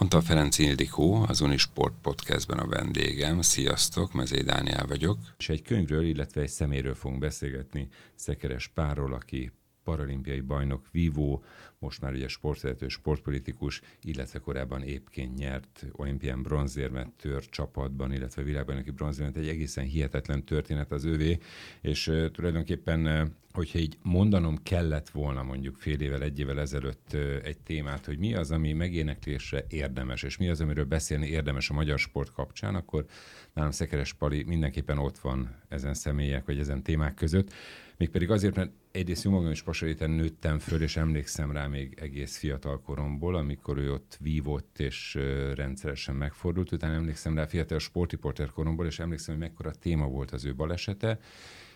Antal 0.00 0.20
Ferenc 0.20 0.58
Ildikó, 0.58 1.24
az 1.28 1.40
Unisport 1.40 1.94
Podcastben 2.02 2.58
a 2.58 2.66
vendégem. 2.66 3.40
Sziasztok, 3.40 4.12
Mezé 4.12 4.40
Dániel 4.42 4.86
vagyok. 4.86 5.18
És 5.38 5.48
egy 5.48 5.62
könyvről, 5.62 6.04
illetve 6.04 6.40
egy 6.40 6.48
szeméről 6.48 6.94
fogunk 6.94 7.20
beszélgetni, 7.20 7.88
Szekeres 8.14 8.68
Párról, 8.68 9.12
aki 9.12 9.52
paralimpiai 9.84 10.40
bajnok, 10.40 10.86
vívó, 10.90 11.44
most 11.78 12.00
már 12.00 12.12
ugye 12.12 12.28
sportvezető, 12.28 12.88
sportpolitikus, 12.88 13.80
illetve 14.02 14.38
korábban 14.38 14.82
éppként 14.82 15.38
nyert 15.38 15.86
olimpián 15.92 16.42
bronzérmet 16.42 17.10
tör 17.10 17.48
csapatban, 17.48 18.12
illetve 18.12 18.42
világbajnoki 18.42 18.90
bronzérmet, 18.90 19.36
egy 19.36 19.48
egészen 19.48 19.84
hihetetlen 19.84 20.44
történet 20.44 20.92
az 20.92 21.04
ővé, 21.04 21.38
és 21.80 22.06
uh, 22.06 22.30
tulajdonképpen, 22.30 23.06
uh, 23.06 23.28
hogyha 23.52 23.78
így 23.78 23.98
mondanom 24.02 24.62
kellett 24.62 25.08
volna 25.08 25.42
mondjuk 25.42 25.76
fél 25.76 26.00
évvel, 26.00 26.22
egy 26.22 26.38
évvel 26.38 26.60
ezelőtt 26.60 27.10
uh, 27.12 27.36
egy 27.42 27.58
témát, 27.58 28.06
hogy 28.06 28.18
mi 28.18 28.34
az, 28.34 28.50
ami 28.50 28.72
megéneklésre 28.72 29.64
érdemes, 29.68 30.22
és 30.22 30.36
mi 30.36 30.48
az, 30.48 30.60
amiről 30.60 30.84
beszélni 30.84 31.26
érdemes 31.26 31.70
a 31.70 31.74
magyar 31.74 31.98
sport 31.98 32.32
kapcsán, 32.32 32.74
akkor 32.74 33.04
nálam 33.52 33.70
Szekeres 33.70 34.12
Pali 34.12 34.42
mindenképpen 34.42 34.98
ott 34.98 35.18
van 35.18 35.56
ezen 35.68 35.94
személyek, 35.94 36.46
vagy 36.46 36.58
ezen 36.58 36.82
témák 36.82 37.14
között. 37.14 37.52
Mégpedig 37.96 38.30
azért, 38.30 38.56
mert 38.56 38.70
egyrészt 38.90 39.24
jó 39.24 39.30
magam 39.30 39.50
is 39.50 39.62
Pasaréten 39.62 40.10
nőttem 40.10 40.58
föl, 40.58 40.82
és 40.82 40.96
emlékszem 40.96 41.52
rá 41.52 41.66
még 41.66 41.98
egész 42.00 42.36
fiatal 42.36 42.80
koromból, 42.80 43.34
amikor 43.34 43.78
ő 43.78 43.92
ott 43.92 44.16
vívott 44.20 44.78
és 44.78 45.18
rendszeresen 45.54 46.14
megfordult. 46.14 46.72
Utána 46.72 46.94
emlékszem 46.94 47.34
rá 47.34 47.46
fiatal 47.46 47.78
sportiporter 47.78 48.50
koromból, 48.50 48.86
és 48.86 48.98
emlékszem, 48.98 49.34
hogy 49.34 49.44
mekkora 49.44 49.70
téma 49.70 50.06
volt 50.06 50.30
az 50.30 50.44
ő 50.44 50.54
balesete, 50.54 51.18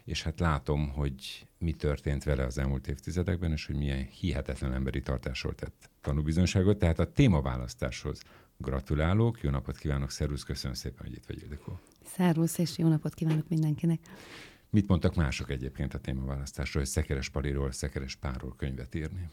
és 0.05 0.23
hát 0.23 0.41
látom, 0.41 0.89
hogy 0.89 1.47
mi 1.59 1.73
történt 1.73 2.25
vele 2.25 2.45
az 2.45 2.59
elmúlt 2.59 2.89
évtizedekben, 2.89 3.53
és 3.53 3.67
hogy 3.67 3.77
milyen 3.77 4.05
hihetetlen 4.05 4.73
emberi 4.73 5.01
tartásról 5.01 5.55
tett 5.55 5.91
tanúbizonyságot. 6.01 6.79
Tehát 6.79 6.99
a 6.99 7.13
témaválasztáshoz 7.13 8.23
gratulálok, 8.57 9.41
jó 9.41 9.51
napot 9.51 9.77
kívánok, 9.77 10.11
szervusz, 10.11 10.43
köszönöm 10.43 10.77
szépen, 10.77 11.07
hogy 11.07 11.15
itt 11.15 11.27
vagy, 11.27 11.43
Ildikó. 11.43 11.79
Szervusz, 12.05 12.59
és 12.59 12.79
jó 12.79 12.89
napot 12.89 13.15
kívánok 13.15 13.49
mindenkinek. 13.49 14.01
Mit 14.75 14.89
mondtak 14.89 15.15
mások 15.15 15.51
egyébként 15.51 15.95
a 15.95 15.99
témaválasztásról, 15.99 16.83
hogy 16.83 16.93
Szekeres 16.93 17.29
Paliról, 17.29 17.73
Szekeres 17.73 18.17
Párról 18.17 18.55
könyvet 18.57 18.95
írni? 18.95 19.29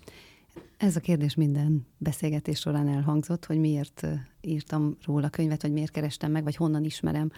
Ez 0.78 0.96
a 0.96 1.00
kérdés 1.00 1.36
minden 1.36 1.88
beszélgetés 1.98 2.60
során 2.60 2.88
elhangzott, 2.88 3.46
hogy 3.46 3.60
miért 3.60 4.08
írtam 4.42 4.98
róla 5.06 5.30
könyvet, 5.30 5.62
vagy 5.62 5.72
miért 5.72 5.92
kerestem 5.92 6.32
meg, 6.32 6.44
vagy 6.44 6.56
honnan 6.56 6.84
ismerem. 6.84 7.32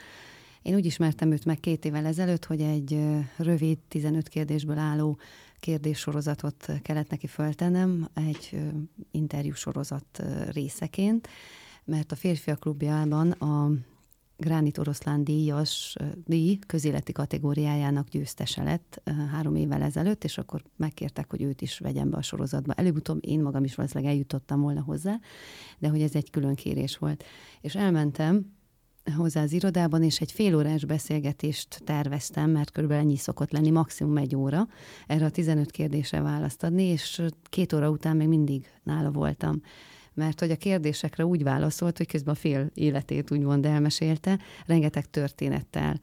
Én 0.62 0.76
úgy 0.76 0.86
ismertem 0.86 1.32
őt 1.32 1.46
meg 1.46 1.60
két 1.60 1.86
évvel 1.86 2.06
ezelőtt, 2.06 2.46
hogy 2.46 2.62
egy 2.62 3.00
rövid, 3.38 3.78
15 3.88 4.28
kérdésből 4.28 4.78
álló 4.78 5.18
kérdéssorozatot 5.60 6.72
kellett 6.82 7.10
neki 7.10 7.28
föltennem, 7.28 8.10
egy 8.14 8.62
interjú 9.12 9.54
sorozat 9.54 10.24
részeként, 10.52 11.28
mert 11.84 12.12
a 12.12 12.16
Férfiak 12.16 12.60
Klubjában 12.60 13.32
a 13.32 13.72
Gránit 14.44 14.78
Oroszlán 14.78 15.24
díjas 15.24 15.96
díj 16.26 16.60
közéleti 16.68 17.12
kategóriájának 17.12 18.08
győztese 18.08 18.64
lett 18.64 19.02
három 19.32 19.56
évvel 19.56 19.82
ezelőtt, 19.82 20.24
és 20.24 20.38
akkor 20.38 20.64
megkértek, 20.76 21.30
hogy 21.30 21.42
őt 21.42 21.62
is 21.62 21.80
vegyem 21.80 22.10
be 22.10 22.18
a 22.18 22.22
sorozatba. 22.22 22.74
Előbb-utóbb 22.74 23.18
én 23.22 23.42
magam 23.42 23.64
is 23.64 23.76
valószínűleg 23.76 24.12
eljutottam 24.12 24.62
volna 24.62 24.82
hozzá, 24.82 25.20
de 25.80 25.88
hogy 25.88 26.02
ez 26.02 26.16
egy 26.16 26.30
külön 26.30 26.56
kérés 26.56 26.98
volt. 26.98 27.24
És 27.62 27.76
elmentem 27.76 28.54
hozzá 29.16 29.42
az 29.42 29.52
irodában, 29.52 30.04
és 30.04 30.22
egy 30.22 30.32
félórás 30.32 30.86
beszélgetést 30.86 31.82
terveztem, 31.84 32.50
mert 32.50 32.72
körülbelül 32.72 33.04
ennyi 33.04 33.18
szokott 33.18 33.52
lenni, 33.52 33.70
maximum 33.70 34.18
egy 34.18 34.36
óra, 34.36 34.68
erre 35.08 35.26
a 35.26 35.30
15 35.30 35.72
kérdésre 35.72 36.22
választ 36.22 36.64
adni, 36.64 36.84
és 36.84 37.22
két 37.44 37.74
óra 37.74 37.90
után 37.90 38.18
még 38.18 38.28
mindig 38.28 38.66
nála 38.84 39.12
voltam 39.12 39.62
mert 40.14 40.40
hogy 40.40 40.52
a 40.52 40.56
kérdésekre 40.56 41.26
úgy 41.26 41.44
válaszolt, 41.44 41.98
hogy 41.98 42.08
közben 42.08 42.34
a 42.34 42.38
fél 42.38 42.70
életét 42.74 43.32
úgymond 43.32 43.66
elmesélte, 43.66 44.40
rengeteg 44.66 45.10
történettel. 45.10 46.00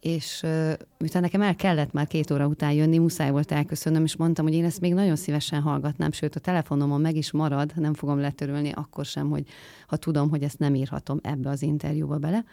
És 0.00 0.40
uh, 0.42 0.72
miután 0.98 1.22
nekem 1.22 1.42
el 1.42 1.56
kellett 1.56 1.92
már 1.92 2.06
két 2.06 2.30
óra 2.30 2.46
után 2.46 2.72
jönni, 2.72 2.98
muszáj 2.98 3.30
volt 3.30 3.52
elköszönnöm, 3.52 4.04
és 4.04 4.16
mondtam, 4.16 4.44
hogy 4.44 4.54
én 4.54 4.64
ezt 4.64 4.80
még 4.80 4.94
nagyon 4.94 5.16
szívesen 5.16 5.60
hallgatnám, 5.60 6.12
sőt 6.12 6.36
a 6.36 6.40
telefonomon 6.40 7.00
meg 7.00 7.16
is 7.16 7.32
marad, 7.32 7.72
nem 7.76 7.94
fogom 7.94 8.18
letörölni 8.18 8.70
akkor 8.70 9.04
sem, 9.04 9.30
hogy 9.30 9.46
ha 9.86 9.96
tudom, 9.96 10.30
hogy 10.30 10.42
ezt 10.42 10.58
nem 10.58 10.74
írhatom 10.74 11.18
ebbe 11.22 11.50
az 11.50 11.62
interjúba 11.62 12.18
bele, 12.18 12.44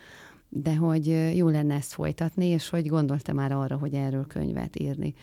de 0.50 0.75
hogy 0.75 1.35
jó 1.35 1.50
lenne 1.50 1.75
ezt 1.75 1.94
folytatni, 1.94 2.46
és 2.46 2.69
hogy 2.69 2.88
gondolta 2.88 3.34
már 3.34 3.51
arra, 3.51 3.78
hogy 3.78 3.94
erről 3.94 4.25
könyvet 4.28 4.79
írni 4.79 5.13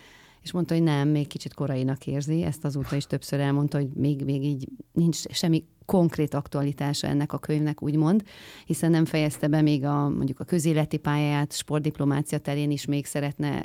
és 0.44 0.53
mondta, 0.53 0.75
hogy 0.75 0.83
nem, 0.83 1.09
még 1.09 1.27
kicsit 1.27 1.55
korainak 1.55 2.06
érzi, 2.06 2.43
ezt 2.43 2.65
azóta 2.65 2.97
is 2.97 3.06
többször 3.06 3.41
elmondta, 3.41 3.78
hogy 3.78 3.89
még, 3.94 4.25
még 4.25 4.44
így 4.44 4.69
nincs 4.93 5.28
semmi 5.28 5.65
konkrét 5.84 6.34
aktualitása 6.34 7.06
ennek 7.06 7.33
a 7.33 7.39
könyvnek, 7.39 7.83
úgymond, 7.83 8.22
hiszen 8.65 8.91
nem 8.91 9.05
fejezte 9.05 9.49
be 9.49 9.61
még 9.61 9.84
a, 9.84 10.09
mondjuk 10.09 10.41
a 10.41 10.45
közéleti 10.45 10.97
pályáját, 10.97 11.53
sportdiplomácia 11.53 12.39
terén 12.39 12.71
is 12.71 12.84
még 12.84 13.06
szeretne 13.06 13.65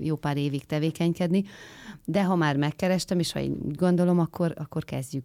jó 0.00 0.16
pár 0.16 0.36
évig 0.36 0.64
tevékenykedni, 0.64 1.44
de 2.04 2.24
ha 2.24 2.34
már 2.34 2.56
megkerestem, 2.56 3.18
és 3.18 3.32
ha 3.32 3.40
én 3.40 3.56
úgy 3.62 3.76
gondolom, 3.76 4.18
akkor, 4.18 4.54
akkor 4.56 4.84
kezdjük, 4.84 5.24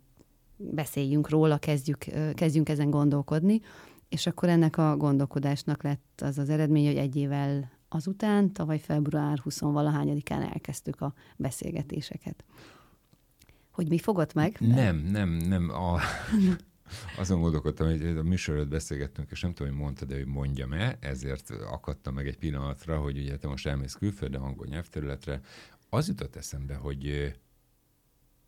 beszéljünk 0.57 1.29
róla, 1.29 1.57
kezdjük, 1.57 2.05
kezdjünk 2.33 2.69
ezen 2.69 2.89
gondolkodni, 2.89 3.61
és 4.09 4.27
akkor 4.27 4.49
ennek 4.49 4.77
a 4.77 4.97
gondolkodásnak 4.97 5.83
lett 5.83 6.21
az 6.23 6.37
az 6.37 6.49
eredmény, 6.49 6.85
hogy 6.85 6.97
egy 6.97 7.15
évvel 7.15 7.71
azután, 7.89 8.53
tavaly 8.53 8.79
február 8.79 9.41
20-valahányadikán 9.45 10.41
elkezdtük 10.53 11.01
a 11.01 11.13
beszélgetéseket. 11.37 12.43
Hogy 13.81 13.89
mi 13.89 13.97
fogott 13.97 14.33
meg? 14.33 14.57
Nem, 14.59 14.97
nem, 14.97 15.29
nem. 15.29 15.69
A, 15.69 15.99
azon 17.21 17.41
gondolkodtam, 17.41 17.87
hogy 17.87 18.17
a 18.17 18.23
műsorot 18.23 18.67
beszélgettünk, 18.67 19.31
és 19.31 19.41
nem 19.41 19.53
tudom, 19.53 19.71
hogy 19.71 19.81
mondtad, 19.81 20.07
de 20.07 20.15
hogy 20.15 20.25
mondjam-e, 20.25 20.97
ezért 20.99 21.49
akadtam 21.49 22.13
meg 22.13 22.27
egy 22.27 22.37
pillanatra, 22.37 22.97
hogy 22.97 23.17
ugye 23.17 23.37
te 23.37 23.47
most 23.47 23.67
elmész 23.67 23.93
külföldre, 23.93 24.39
angol 24.39 24.65
nyelvterületre. 24.69 25.41
Az 25.89 26.07
jutott 26.07 26.35
eszembe, 26.35 26.75
hogy 26.75 27.33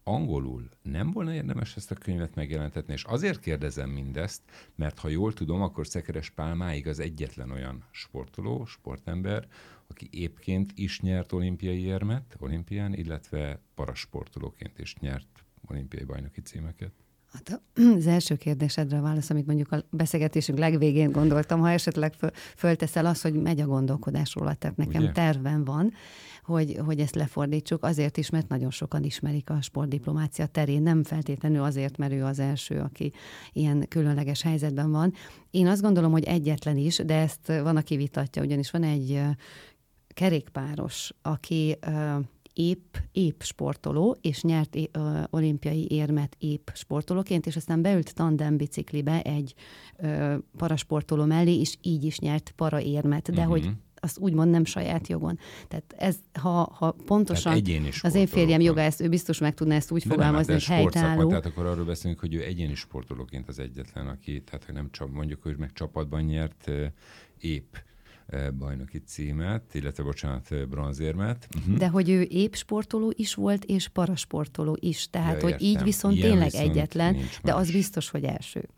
angolul 0.03 0.69
nem 0.81 1.11
volna 1.11 1.33
érdemes 1.33 1.75
ezt 1.75 1.91
a 1.91 1.95
könyvet 1.95 2.35
megjelentetni, 2.35 2.93
és 2.93 3.03
azért 3.03 3.39
kérdezem 3.39 3.89
mindezt, 3.89 4.41
mert 4.75 4.99
ha 4.99 5.07
jól 5.07 5.33
tudom, 5.33 5.61
akkor 5.61 5.87
Szekeres 5.87 6.29
Pálmáig 6.29 6.87
az 6.87 6.99
egyetlen 6.99 7.51
olyan 7.51 7.83
sportoló, 7.91 8.65
sportember, 8.65 9.47
aki 9.87 10.07
éppként 10.11 10.71
is 10.75 11.01
nyert 11.01 11.31
olimpiai 11.31 11.81
érmet 11.81 12.35
olimpián, 12.39 12.93
illetve 12.93 13.59
parasportolóként 13.75 14.79
is 14.79 14.95
nyert 14.95 15.45
olimpiai 15.67 16.03
bajnoki 16.03 16.41
címeket. 16.41 16.93
Hát 17.33 17.61
az 17.97 18.07
első 18.07 18.35
kérdésedre 18.35 18.97
a 18.97 19.01
válasz, 19.01 19.29
amit 19.29 19.45
mondjuk 19.45 19.71
a 19.71 19.83
beszélgetésünk 19.89 20.59
legvégén 20.59 21.11
gondoltam, 21.11 21.59
ha 21.59 21.69
esetleg 21.69 22.13
föl, 22.13 22.29
fölteszel 22.55 23.05
az, 23.05 23.21
hogy 23.21 23.33
megy 23.33 23.59
a 23.59 23.65
gondolkodás 23.65 24.33
róla, 24.33 24.53
tehát 24.53 24.77
nekem 24.77 25.01
Ugye? 25.01 25.11
terven 25.11 25.63
van, 25.63 25.93
hogy, 26.43 26.79
hogy 26.85 26.99
ezt 26.99 27.15
lefordítsuk, 27.15 27.83
azért 27.83 28.17
is, 28.17 28.29
mert 28.29 28.47
nagyon 28.47 28.71
sokan 28.71 29.03
ismerik 29.03 29.49
a 29.49 29.61
sportdiplomácia 29.61 30.45
terén, 30.45 30.81
nem 30.81 31.03
feltétlenül 31.03 31.63
azért, 31.63 31.97
mert 31.97 32.13
ő 32.13 32.23
az 32.23 32.39
első, 32.39 32.79
aki 32.79 33.11
ilyen 33.53 33.87
különleges 33.87 34.41
helyzetben 34.41 34.91
van. 34.91 35.13
Én 35.51 35.67
azt 35.67 35.81
gondolom, 35.81 36.11
hogy 36.11 36.23
egyetlen 36.23 36.77
is, 36.77 36.97
de 36.97 37.15
ezt 37.15 37.47
van, 37.47 37.75
aki 37.77 37.95
vitatja, 37.95 38.41
ugyanis 38.41 38.71
van 38.71 38.83
egy 38.83 39.21
kerékpáros, 40.07 41.11
aki 41.21 41.77
épp, 42.53 42.95
épp 43.11 43.41
sportoló, 43.41 44.17
és 44.21 44.41
nyert 44.41 44.75
é, 44.75 44.89
ö, 44.91 45.19
olimpiai 45.29 45.87
érmet 45.89 46.35
épp 46.39 46.69
sportolóként, 46.73 47.45
és 47.45 47.55
aztán 47.55 47.81
beült 47.81 48.13
tandem 48.13 48.57
biciklibe 48.57 49.21
egy 49.21 49.53
ö, 49.97 50.35
parasportoló 50.57 51.25
mellé, 51.25 51.59
és 51.59 51.77
így 51.81 52.03
is 52.03 52.19
nyert 52.19 52.53
paraérmet, 52.55 53.31
de 53.31 53.41
uh-huh. 53.41 53.51
hogy 53.51 53.71
azt 54.03 54.17
úgymond 54.17 54.49
nem 54.49 54.65
saját 54.65 55.07
jogon. 55.07 55.39
Tehát 55.67 55.95
ez, 55.97 56.15
ha, 56.39 56.73
ha 56.73 56.95
pontosan 57.05 57.61
az 58.01 58.15
én 58.15 58.27
férjem 58.27 58.61
jogász, 58.61 58.99
ő 58.99 59.09
biztos 59.09 59.39
meg 59.39 59.53
tudná 59.53 59.75
ezt 59.75 59.91
úgy 59.91 60.03
de 60.03 60.09
fogalmazni, 60.09 60.53
hogy 60.53 60.65
helytálló. 60.65 61.27
Tehát 61.27 61.45
akkor 61.45 61.65
arról 61.65 61.85
beszélünk, 61.85 62.19
hogy 62.19 62.33
ő 62.33 62.43
egyéni 62.43 62.75
sportolóként 62.75 63.47
az 63.47 63.59
egyetlen, 63.59 64.07
aki, 64.07 64.41
tehát 64.41 64.71
nem 64.73 64.91
csak 64.91 65.11
mondjuk, 65.11 65.41
hogy 65.41 65.57
meg 65.57 65.71
csapatban 65.73 66.23
nyert 66.23 66.71
épp 67.37 67.75
bajnoki 68.57 68.97
címet, 68.97 69.73
illetve 69.73 70.03
bocsánat, 70.03 70.69
bronzérmet. 70.69 71.47
Uh-huh. 71.57 71.77
De 71.77 71.87
hogy 71.87 72.09
ő 72.09 72.21
épp 72.21 72.53
sportoló 72.53 73.13
is 73.15 73.33
volt, 73.33 73.65
és 73.65 73.87
parasportoló 73.87 74.77
is. 74.79 75.09
Tehát, 75.09 75.41
ja, 75.41 75.49
hogy 75.49 75.61
így 75.61 75.83
viszont 75.83 76.15
Ilyen 76.15 76.29
tényleg 76.29 76.51
viszont 76.51 76.69
egyetlen, 76.69 77.17
de 77.43 77.53
az 77.53 77.71
biztos, 77.71 78.09
hogy 78.09 78.23
első. 78.23 78.69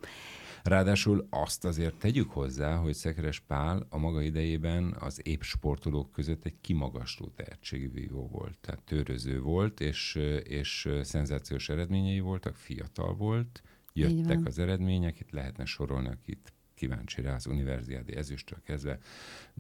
Ráadásul 0.64 1.28
azt 1.30 1.66
azért 1.66 1.96
tegyük 1.96 2.32
hozzá, 2.32 2.76
hogy 2.76 2.94
Szekeres 2.94 3.40
Pál 3.40 3.88
a 3.90 3.98
maga 3.98 4.22
idejében 4.22 4.96
az 5.00 5.20
épp 5.24 5.42
sportolók 5.42 6.12
között 6.12 6.46
egy 6.46 6.56
kimagasló 6.62 7.32
tehetségvívó 7.36 8.28
volt. 8.28 8.58
Tehát 8.62 8.82
töröző 8.82 9.42
volt, 9.42 9.80
és, 9.80 10.20
és 10.44 10.90
szenzációs 11.02 11.70
eredményei 11.70 12.20
voltak, 12.20 12.56
fiatal 12.56 13.16
volt, 13.16 13.62
jöttek 13.94 14.46
az 14.46 14.60
eredmények, 14.60 15.20
itt 15.20 15.32
lehetne 15.32 15.66
sorolni, 15.66 16.08
akit 16.08 16.54
kíváncsi 16.76 17.22
rá 17.22 17.36
az 17.36 17.46
univerziádi 17.46 18.16
ezüsttől 18.16 18.60
kezdve 18.64 19.00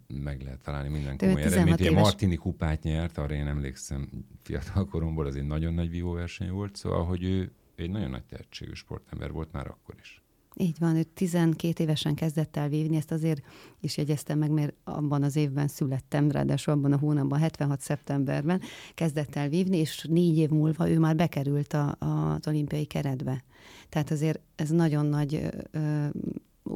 meg 0.08 0.42
lehet 0.42 0.62
találni 0.62 0.90
minden 0.90 1.18
komoly 1.18 1.42
eredményt. 1.42 1.80
Éves... 1.80 2.02
Martini 2.02 2.36
kupát 2.36 2.84
nyert, 2.84 3.18
arra 3.18 3.34
én 3.34 3.48
emlékszem 3.48 4.10
fiatal 4.44 4.86
koromból, 4.86 5.26
az 5.26 5.36
egy 5.36 5.48
nagyon 5.48 5.74
nagy 5.74 5.90
vívóverseny 5.90 6.52
volt, 6.52 6.76
szóval, 6.76 7.06
hogy 7.06 7.24
ő 7.24 7.52
egy 7.76 7.90
nagyon 7.90 8.10
nagy 8.10 8.24
tehetségű 8.24 8.74
sportember 8.74 9.32
volt 9.32 9.52
már 9.52 9.68
akkor 9.68 9.96
is. 10.02 10.24
Így 10.58 10.80
van, 10.80 10.96
ő 10.96 11.04
12 11.04 11.84
évesen 11.84 12.16
kezdett 12.16 12.58
el 12.58 12.70
vívni, 12.70 12.96
ezt 12.96 13.12
azért 13.12 13.42
is 13.80 13.98
jegyeztem 13.98 14.38
meg, 14.38 14.52
mert 14.52 14.74
abban 14.84 15.24
az 15.24 15.36
évben 15.36 15.68
születtem, 15.68 16.32
ráadásul 16.32 16.74
abban 16.74 16.92
a 16.92 16.98
hónapban, 16.98 17.40
76. 17.40 17.80
szeptemberben 17.80 18.62
kezdett 18.94 19.36
el 19.36 19.50
vívni, 19.50 19.78
és 19.78 20.06
négy 20.10 20.38
év 20.38 20.50
múlva 20.50 20.90
ő 20.90 21.00
már 21.00 21.16
bekerült 21.16 21.74
a, 21.74 21.96
a, 22.00 22.06
az 22.06 22.48
olimpiai 22.48 22.86
keretbe. 22.86 23.44
Tehát 23.90 24.12
azért 24.12 24.40
ez 24.56 24.70
nagyon 24.70 25.06
nagy 25.06 25.50
ö, 25.72 26.06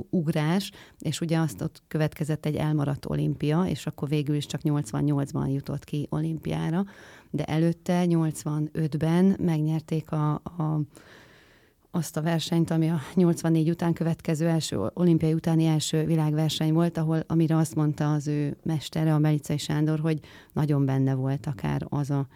ugrás, 0.09 0.71
és 0.99 1.21
ugye 1.21 1.39
azt 1.39 1.61
ott 1.61 1.81
következett 1.87 2.45
egy 2.45 2.55
elmaradt 2.55 3.05
olimpia, 3.05 3.63
és 3.67 3.87
akkor 3.87 4.09
végül 4.09 4.35
is 4.35 4.45
csak 4.45 4.61
88-ban 4.63 5.53
jutott 5.53 5.83
ki 5.83 6.07
olimpiára, 6.09 6.85
de 7.29 7.43
előtte 7.43 8.03
85-ben 8.07 9.35
megnyerték 9.39 10.11
a, 10.11 10.33
a 10.33 10.81
azt 11.91 12.17
a 12.17 12.21
versenyt, 12.21 12.71
ami 12.71 12.89
a 12.89 12.99
84 13.13 13.69
után 13.69 13.93
következő 13.93 14.47
első, 14.47 14.89
olimpiai 14.93 15.33
utáni 15.33 15.65
első 15.65 16.05
világverseny 16.05 16.73
volt, 16.73 16.97
ahol, 16.97 17.23
amire 17.27 17.55
azt 17.57 17.75
mondta 17.75 18.13
az 18.13 18.27
ő 18.27 18.57
mestere, 18.63 19.13
a 19.13 19.19
Belicai 19.19 19.57
Sándor, 19.57 19.99
hogy 19.99 20.19
nagyon 20.53 20.85
benne 20.85 21.13
volt 21.13 21.45
akár 21.45 21.85
az 21.89 22.09
a, 22.09 22.27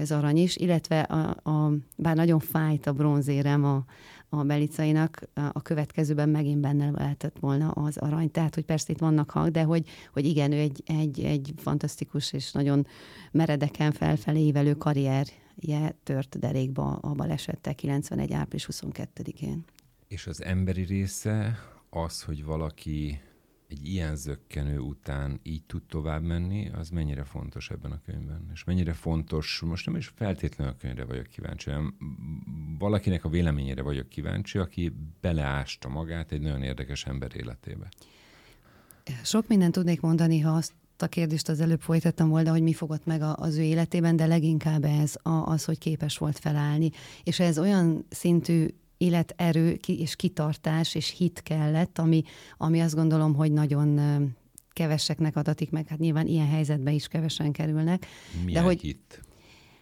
az 0.00 0.12
arany 0.12 0.36
is, 0.36 0.56
illetve 0.56 1.00
a, 1.00 1.50
a, 1.50 1.72
bár 1.96 2.16
nagyon 2.16 2.38
fájt 2.38 2.86
a 2.86 2.92
bronzérem 2.92 3.64
a, 3.64 3.84
a 4.30 4.42
Belicainak, 4.42 5.22
a 5.52 5.62
következőben 5.62 6.28
megint 6.28 6.60
benne 6.60 6.90
lehetett 6.90 7.38
volna 7.40 7.70
az 7.70 7.96
arany. 7.96 8.30
Tehát, 8.30 8.54
hogy 8.54 8.64
persze 8.64 8.92
itt 8.92 8.98
vannak 8.98 9.30
hang, 9.30 9.50
de 9.50 9.62
hogy, 9.62 9.88
hogy 10.12 10.24
igen, 10.24 10.52
ő 10.52 10.58
egy, 10.58 10.82
egy, 10.86 11.20
egy 11.20 11.52
fantasztikus 11.56 12.32
és 12.32 12.52
nagyon 12.52 12.86
meredeken 13.30 13.92
felfelé 13.92 14.40
ívelő 14.40 14.74
karrierje 14.74 15.96
tört 16.02 16.38
derékba 16.38 16.92
a 16.92 17.12
balesette 17.12 17.72
91. 17.72 18.32
április 18.32 18.68
22-én. 18.72 19.64
És 20.08 20.26
az 20.26 20.42
emberi 20.44 20.82
része 20.82 21.58
az, 21.90 22.22
hogy 22.22 22.44
valaki 22.44 23.20
egy 23.70 23.86
ilyen 23.86 24.16
zöggenő 24.16 24.78
után 24.78 25.40
így 25.42 25.64
tud 25.64 25.82
tovább 25.82 26.22
menni, 26.22 26.68
az 26.68 26.88
mennyire 26.88 27.24
fontos 27.24 27.70
ebben 27.70 27.92
a 27.92 28.00
könyvben? 28.04 28.50
És 28.52 28.64
mennyire 28.64 28.92
fontos, 28.92 29.60
most 29.66 29.86
nem 29.86 29.96
is 29.96 30.12
feltétlenül 30.14 30.72
a 30.72 30.76
könyvre 30.76 31.04
vagyok 31.04 31.26
kíváncsi, 31.26 31.70
hanem 31.70 31.96
valakinek 32.78 33.24
a 33.24 33.28
véleményére 33.28 33.82
vagyok 33.82 34.08
kíváncsi, 34.08 34.58
aki 34.58 34.92
beleásta 35.20 35.88
magát 35.88 36.32
egy 36.32 36.40
nagyon 36.40 36.62
érdekes 36.62 37.06
ember 37.06 37.36
életébe. 37.36 37.88
Sok 39.24 39.48
mindent 39.48 39.72
tudnék 39.72 40.00
mondani, 40.00 40.40
ha 40.40 40.50
azt 40.50 40.72
a 40.98 41.06
kérdést 41.06 41.48
az 41.48 41.60
előbb 41.60 41.80
folytattam 41.80 42.28
volna, 42.28 42.50
hogy 42.50 42.62
mi 42.62 42.72
fogott 42.72 43.04
meg 43.04 43.22
az 43.22 43.56
ő 43.56 43.62
életében, 43.62 44.16
de 44.16 44.26
leginkább 44.26 44.84
ez 44.84 45.14
az, 45.22 45.64
hogy 45.64 45.78
képes 45.78 46.18
volt 46.18 46.38
felállni. 46.38 46.90
És 47.22 47.40
ez 47.40 47.58
olyan 47.58 48.06
szintű 48.08 48.66
életerő 49.00 49.78
és 49.86 50.16
kitartás 50.16 50.94
és 50.94 51.14
hit 51.16 51.42
kellett, 51.42 51.98
ami, 51.98 52.22
ami 52.56 52.80
azt 52.80 52.94
gondolom, 52.94 53.34
hogy 53.34 53.52
nagyon 53.52 54.00
keveseknek 54.72 55.36
adatik 55.36 55.70
meg, 55.70 55.86
hát 55.88 55.98
nyilván 55.98 56.26
ilyen 56.26 56.48
helyzetben 56.48 56.94
is 56.94 57.08
kevesen 57.08 57.52
kerülnek. 57.52 58.06
Milyen 58.44 58.62
de 58.62 58.68
hogy, 58.68 58.80
hit? 58.80 59.22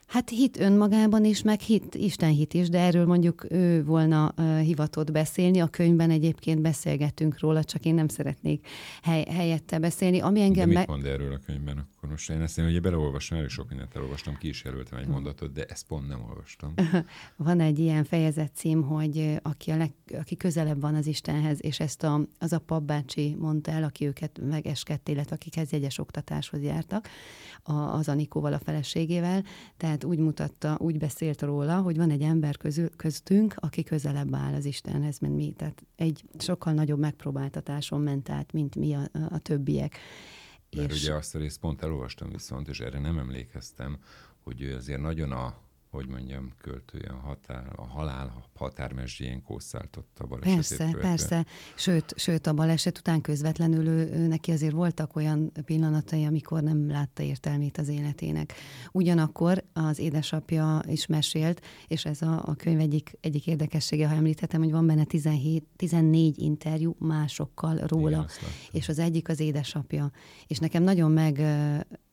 Hát 0.06 0.28
hit 0.28 0.60
önmagában 0.60 1.24
is, 1.24 1.42
meg 1.42 1.60
hit, 1.60 1.94
Isten 1.94 2.30
hit 2.30 2.54
is, 2.54 2.68
de 2.68 2.78
erről 2.78 3.06
mondjuk 3.06 3.46
ő 3.50 3.84
volna 3.84 4.34
uh, 4.36 4.60
hivatott 4.60 5.12
beszélni. 5.12 5.60
A 5.60 5.66
könyvben 5.66 6.10
egyébként 6.10 6.60
beszélgetünk 6.60 7.40
róla, 7.40 7.64
csak 7.64 7.84
én 7.84 7.94
nem 7.94 8.08
szeretnék 8.08 8.66
hely, 9.02 9.24
helyette 9.30 9.78
beszélni. 9.78 10.20
Ami 10.20 10.40
engem 10.40 10.68
de 10.70 10.78
mit 10.78 10.86
mond 10.86 11.04
erről 11.04 11.32
a 11.32 11.38
könyvben? 11.46 11.88
Akkor 11.98 12.10
most 12.10 12.30
én 12.30 12.40
ezt 12.40 12.58
én 12.58 12.64
ugye 12.64 12.80
beleolvastam, 12.80 13.38
elég 13.38 13.50
sok 13.50 13.68
mindent 13.68 13.96
elolvastam, 13.96 14.36
ki 14.36 14.48
is 14.48 14.64
jelöltem 14.64 14.98
egy 14.98 15.06
mondatot, 15.06 15.52
de 15.52 15.64
ezt 15.64 15.86
pont 15.86 16.08
nem 16.08 16.22
olvastam. 16.28 16.74
Van 17.36 17.60
egy 17.60 17.78
ilyen 17.78 18.04
fejezet 18.04 18.54
cím, 18.54 18.82
hogy 18.82 19.38
aki, 19.42 19.70
a 19.70 19.76
leg, 19.76 19.92
aki 20.12 20.36
közelebb 20.36 20.80
van 20.80 20.94
az 20.94 21.06
Istenhez, 21.06 21.58
és 21.60 21.80
ezt 21.80 22.02
a, 22.02 22.20
az 22.38 22.52
a 22.52 22.58
papbácsi 22.58 23.34
mondta 23.38 23.70
el, 23.70 23.82
aki 23.82 24.06
őket 24.06 24.40
megeskedte, 24.42 25.12
illetve 25.12 25.34
akikhez 25.34 25.70
jegyes 25.70 25.98
oktatáshoz 25.98 26.62
jártak, 26.62 27.08
a, 27.62 27.72
az 27.72 28.08
Anikóval, 28.08 28.52
a 28.52 28.58
feleségével. 28.58 29.44
Tehát 29.76 30.04
úgy 30.04 30.18
mutatta, 30.18 30.76
úgy 30.80 30.98
beszélt 30.98 31.42
róla, 31.42 31.80
hogy 31.80 31.96
van 31.96 32.10
egy 32.10 32.22
ember 32.22 32.56
közül, 32.56 32.88
köztünk, 32.96 33.54
aki 33.56 33.82
közelebb 33.82 34.34
áll 34.34 34.54
az 34.54 34.64
Istenhez, 34.64 35.18
mint 35.18 35.36
mi. 35.36 35.52
Tehát 35.56 35.82
egy 35.96 36.24
sokkal 36.38 36.72
nagyobb 36.72 36.98
megpróbáltatáson 36.98 38.00
ment 38.00 38.30
át, 38.30 38.52
mint 38.52 38.76
mi 38.76 38.94
a, 38.94 39.08
a 39.30 39.38
többiek. 39.38 39.98
Mert 40.76 40.92
és... 40.92 41.02
ugye 41.02 41.14
azt 41.14 41.34
a 41.34 41.38
részt 41.38 41.60
pont 41.60 41.82
elolvastam 41.82 42.30
viszont, 42.30 42.68
és 42.68 42.80
erre 42.80 42.98
nem 42.98 43.18
emlékeztem, 43.18 43.98
hogy 44.40 44.62
ő 44.62 44.74
azért 44.74 45.00
nagyon 45.00 45.32
a 45.32 45.67
hogy 45.90 46.08
mondjam, 46.08 46.52
költője 46.58 47.08
a, 47.08 47.26
határ, 47.26 47.72
a 47.76 47.86
halál 47.86 48.44
határmesdjén 48.54 49.42
kószáltotta 49.42 50.24
a 50.24 50.26
balesetét 50.26 50.54
Persze, 50.54 50.76
követően. 50.76 51.02
persze. 51.02 51.46
Sőt, 51.76 52.12
sőt, 52.16 52.46
a 52.46 52.52
baleset 52.52 52.98
után 52.98 53.20
közvetlenül 53.20 53.86
ő, 53.86 54.12
ő, 54.12 54.26
neki 54.26 54.50
azért 54.50 54.72
voltak 54.72 55.16
olyan 55.16 55.52
pillanatai, 55.64 56.24
amikor 56.24 56.62
nem 56.62 56.90
látta 56.90 57.22
értelmét 57.22 57.78
az 57.78 57.88
életének. 57.88 58.52
Ugyanakkor 58.92 59.64
az 59.72 59.98
édesapja 59.98 60.82
is 60.86 61.06
mesélt, 61.06 61.60
és 61.86 62.04
ez 62.04 62.22
a, 62.22 62.42
a 62.46 62.54
könyv 62.54 62.80
egyik, 62.80 63.12
egyik 63.20 63.46
érdekessége, 63.46 64.08
ha 64.08 64.14
említettem, 64.14 64.60
hogy 64.60 64.70
van 64.70 64.86
benne 64.86 65.04
17, 65.04 65.66
14 65.76 66.38
interjú 66.38 66.94
másokkal 66.98 67.76
róla, 67.76 68.08
Igen, 68.08 68.26
és 68.70 68.88
az 68.88 68.98
egyik 68.98 69.28
az 69.28 69.40
édesapja. 69.40 70.10
És 70.46 70.58
nekem 70.58 70.82
nagyon 70.82 71.10
meg 71.10 71.40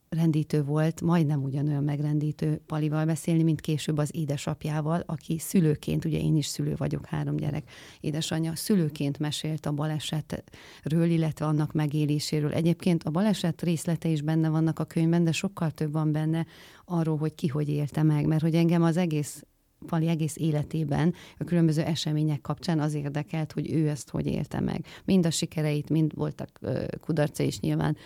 rendítő 0.08 0.62
volt, 0.62 1.00
majdnem 1.00 1.42
ugyanolyan 1.42 1.84
megrendítő 1.84 2.60
Palival 2.66 3.04
beszélni, 3.04 3.42
mint 3.42 3.60
később 3.60 3.98
az 3.98 4.10
édesapjával, 4.12 5.02
aki 5.06 5.38
szülőként, 5.38 6.04
ugye 6.04 6.18
én 6.18 6.36
is 6.36 6.46
szülő 6.46 6.74
vagyok, 6.76 7.06
három 7.06 7.36
gyerek 7.36 7.70
édesanyja, 8.00 8.56
szülőként 8.56 9.18
mesélt 9.18 9.66
a 9.66 9.72
balesetről, 9.72 11.10
illetve 11.10 11.46
annak 11.46 11.72
megéléséről. 11.72 12.52
Egyébként 12.52 13.02
a 13.02 13.10
baleset 13.10 13.62
részlete 13.62 14.08
is 14.08 14.22
benne 14.22 14.48
vannak 14.48 14.78
a 14.78 14.84
könyvben, 14.84 15.24
de 15.24 15.32
sokkal 15.32 15.70
több 15.70 15.92
van 15.92 16.12
benne 16.12 16.46
arról, 16.84 17.16
hogy 17.16 17.34
ki 17.34 17.46
hogy 17.46 17.68
élte 17.68 18.02
meg, 18.02 18.26
mert 18.26 18.42
hogy 18.42 18.54
engem 18.54 18.82
az 18.82 18.96
egész 18.96 19.44
Pali 19.86 20.08
egész 20.08 20.36
életében 20.36 21.14
a 21.38 21.44
különböző 21.44 21.82
események 21.82 22.40
kapcsán 22.40 22.80
az 22.80 22.94
érdekelt, 22.94 23.52
hogy 23.52 23.72
ő 23.72 23.88
ezt 23.88 24.10
hogy 24.10 24.26
élte 24.26 24.60
meg. 24.60 24.84
Mind 25.04 25.26
a 25.26 25.30
sikereit, 25.30 25.90
mind 25.90 26.14
voltak 26.14 26.60
kudarca 27.00 27.42
is 27.42 27.60
nyilván 27.60 27.96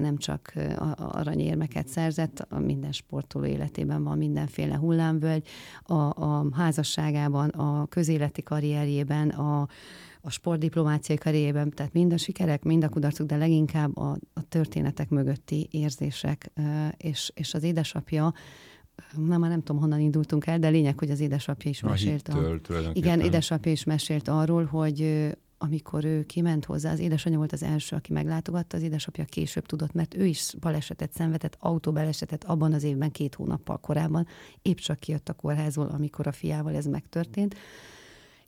nem 0.00 0.16
csak 0.16 0.52
aranyérmeket 0.96 1.88
szerzett, 1.88 2.46
minden 2.58 2.92
sportoló 2.92 3.44
életében 3.44 4.04
van 4.04 4.18
mindenféle 4.18 4.76
hullámvölgy, 4.76 5.48
a, 5.82 5.94
a 5.94 6.46
házasságában, 6.52 7.48
a 7.48 7.86
közéleti 7.86 8.42
karrierjében, 8.42 9.28
a, 9.28 9.68
a 10.20 10.30
sportdiplomáciai 10.30 11.18
karrierében, 11.18 11.70
tehát 11.70 11.92
mind 11.92 12.12
a 12.12 12.16
sikerek, 12.16 12.62
mind 12.62 12.84
a 12.84 12.88
kudarcok, 12.88 13.26
de 13.26 13.36
leginkább 13.36 13.96
a, 13.96 14.16
a 14.32 14.42
történetek 14.48 15.08
mögötti 15.08 15.68
érzések, 15.70 16.50
és, 16.96 17.32
és 17.34 17.54
az 17.54 17.62
édesapja 17.62 18.32
na 19.16 19.38
már 19.38 19.50
nem 19.50 19.62
tudom, 19.62 19.80
honnan 19.80 20.00
indultunk 20.00 20.46
el, 20.46 20.58
de 20.58 20.68
lényeg, 20.68 20.98
hogy 20.98 21.10
az 21.10 21.20
édesapja 21.20 21.70
is 21.70 21.82
a 21.82 21.88
mesélt. 21.88 22.26
Hittől, 22.26 22.84
a, 22.84 22.90
igen, 22.92 23.20
édesapja 23.20 23.72
is 23.72 23.84
mesélt 23.84 24.28
arról, 24.28 24.64
hogy 24.64 25.30
amikor 25.58 26.04
ő 26.04 26.24
kiment 26.24 26.64
hozzá, 26.64 26.92
az 26.92 26.98
édesanyja 26.98 27.38
volt 27.38 27.52
az 27.52 27.62
első, 27.62 27.96
aki 27.96 28.12
meglátogatta, 28.12 28.76
az 28.76 28.82
édesapja 28.82 29.24
később 29.24 29.66
tudott, 29.66 29.92
mert 29.92 30.14
ő 30.14 30.26
is 30.26 30.54
balesetet 30.60 31.12
szenvedett, 31.12 31.56
autóbalesetet 31.58 32.44
abban 32.44 32.72
az 32.72 32.82
évben, 32.82 33.10
két 33.10 33.34
hónappal 33.34 33.78
korábban, 33.78 34.26
épp 34.62 34.76
csak 34.76 34.98
kijött 34.98 35.28
a 35.28 35.32
kórházból, 35.32 35.86
amikor 35.86 36.26
a 36.26 36.32
fiával 36.32 36.74
ez 36.74 36.86
megtörtént. 36.86 37.54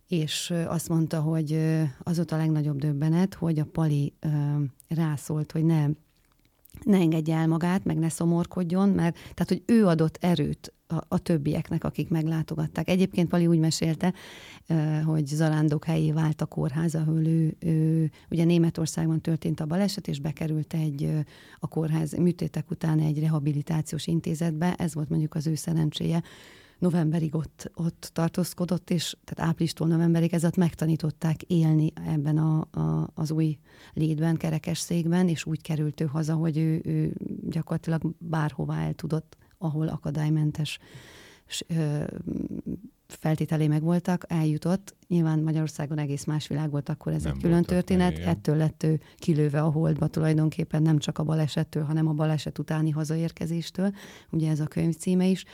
És 0.07 0.55
azt 0.67 0.89
mondta, 0.89 1.21
hogy 1.21 1.59
az 1.99 2.19
ott 2.19 2.31
a 2.31 2.37
legnagyobb 2.37 2.79
döbbenet, 2.79 3.35
hogy 3.35 3.59
a 3.59 3.65
Pali 3.65 4.15
rászólt, 4.89 5.53
hogy 5.53 5.65
nem 5.65 5.97
ne 6.83 6.99
engedje 6.99 7.37
el 7.37 7.47
magát, 7.47 7.85
meg 7.85 7.99
ne 7.99 8.09
szomorkodjon, 8.09 8.89
mert 8.89 9.15
tehát, 9.15 9.49
hogy 9.49 9.63
ő 9.67 9.87
adott 9.87 10.19
erőt 10.21 10.73
a, 10.87 11.05
a 11.09 11.19
többieknek, 11.19 11.85
akik 11.85 12.09
meglátogatták. 12.09 12.89
Egyébként 12.89 13.29
Pali 13.29 13.47
úgy 13.47 13.59
mesélte, 13.59 14.13
hogy 15.05 15.27
zarándok 15.27 15.85
helyé 15.85 16.13
vált 16.13 16.41
a 16.41 16.47
kórház, 16.47 16.95
ahol 16.95 17.27
ő, 17.27 17.57
ő, 17.59 18.11
ugye 18.31 18.45
Németországban 18.45 19.21
történt 19.21 19.61
a 19.61 19.67
baleset, 19.67 20.09
és 20.09 20.21
bekerült 20.21 20.75
egy 20.75 21.11
a 21.59 21.69
kórház 21.69 22.13
műtétek 22.13 22.71
után 22.71 22.99
egy 22.99 23.21
rehabilitációs 23.21 24.07
intézetbe, 24.07 24.75
ez 24.75 24.95
volt 24.95 25.09
mondjuk 25.09 25.35
az 25.35 25.47
ő 25.47 25.55
szerencséje, 25.55 26.23
novemberig 26.85 27.35
ott, 27.35 27.71
ott 27.75 28.11
tartózkodott, 28.13 28.91
és 28.91 29.17
tehát 29.25 29.51
áprilistól 29.51 29.87
novemberig 29.87 30.35
ezzel 30.35 30.51
megtanították 30.57 31.43
élni 31.43 31.93
ebben 31.95 32.39
a, 32.39 32.67
a, 32.71 33.11
az 33.15 33.31
új 33.31 33.59
létben, 33.93 34.37
kerekes 34.37 34.79
székben, 34.79 35.29
és 35.29 35.45
úgy 35.45 35.63
került 35.63 36.01
ő 36.01 36.05
haza, 36.05 36.35
hogy 36.35 36.57
ő, 36.59 36.81
ő 36.85 37.13
gyakorlatilag 37.49 38.03
bárhová 38.19 38.83
el 38.83 38.95
tudott, 38.95 39.37
ahol 39.59 39.89
akadálymentes 39.89 40.79
feltételé 43.07 43.67
meg 43.67 43.83
voltak, 43.83 44.25
eljutott. 44.29 44.95
Nyilván 45.09 45.39
Magyarországon 45.39 45.99
egész 45.99 46.25
más 46.25 46.47
világ 46.47 46.71
volt, 46.71 46.89
akkor 46.89 47.13
ez 47.13 47.23
nem 47.23 47.33
egy 47.35 47.43
külön 47.43 47.63
történet. 47.63 48.19
Meg, 48.19 48.27
Ettől 48.27 48.57
lett 48.57 48.83
ő 48.83 49.01
kilőve 49.17 49.63
a 49.63 49.71
holdba 49.71 50.07
tulajdonképpen 50.07 50.83
nem 50.83 50.99
csak 50.99 51.19
a 51.19 51.23
balesettől, 51.23 51.83
hanem 51.83 52.09
a 52.09 52.13
baleset 52.13 52.59
utáni 52.59 52.91
hazaérkezéstől. 52.91 53.93
Ugye 54.31 54.51
ez 54.51 54.61
a 54.61 54.67
könyv 54.67 54.97
címe 54.97 55.27
is 55.27 55.45